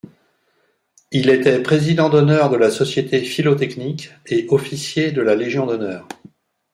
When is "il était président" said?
1.11-2.09